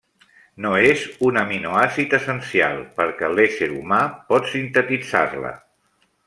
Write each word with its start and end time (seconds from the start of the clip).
No 0.65 0.69
és 0.91 1.03
un 1.27 1.35
aminoàcid 1.41 2.15
essencial 2.19 2.81
perquè 3.01 3.29
l'ésser 3.35 3.69
humà 3.77 4.01
pot 4.33 4.51
sintetitzar-la. 4.55 5.55